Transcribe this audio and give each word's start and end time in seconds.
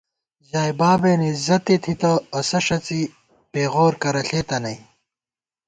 ژائے 0.49 0.73
بابېن 0.79 1.21
عِزتے 1.29 1.75
تھِتہ، 1.83 2.11
اسہ 2.37 2.59
ݭڅی 2.65 3.01
پېغور 3.51 3.93
کرہ 4.01 4.21
ݪېتہ 4.27 4.57
نئی 4.63 4.77